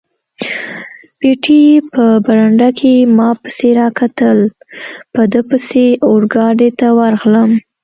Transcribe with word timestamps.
پېټی 1.19 1.61
په 1.93 2.03
برنډه 2.25 2.69
کې 2.79 2.93
ما 3.17 3.29
پسې 3.41 3.69
را 3.79 3.87
کتل، 3.99 4.39
په 5.13 5.21
ده 5.31 5.41
پسې 5.49 5.85
اورګاډي 6.09 6.69
ته 6.79 6.87
ورغلم. 6.99 7.49